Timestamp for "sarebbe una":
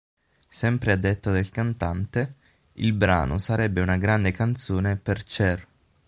3.37-3.97